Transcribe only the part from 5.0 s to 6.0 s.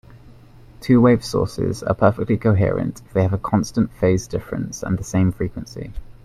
same frequency.